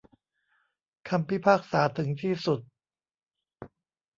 [1.09, 2.59] คำพิพากษาถึงที่สุด